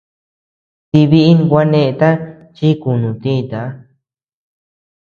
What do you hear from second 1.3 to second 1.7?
gua